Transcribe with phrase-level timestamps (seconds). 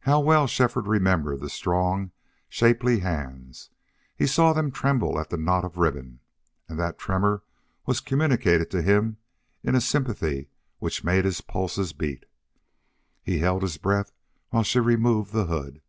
[0.00, 2.10] How well Shefford remembered the strong,
[2.50, 3.70] shapely hands!
[4.14, 6.20] He saw them tremble at the knot of ribbon,
[6.68, 7.42] and that tremor
[7.86, 9.16] was communicated to him
[9.62, 10.50] in a sympathy
[10.80, 12.26] which made his pulses beat.
[13.22, 14.12] He held his breath
[14.50, 15.80] while she removed the hood.